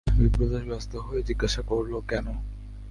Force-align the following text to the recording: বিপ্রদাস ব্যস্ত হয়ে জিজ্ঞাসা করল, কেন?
বিপ্রদাস 0.17 0.63
ব্যস্ত 0.67 0.93
হয়ে 0.97 1.21
জিজ্ঞাসা 1.23 1.61
করল, 1.61 1.93
কেন? 2.07 2.27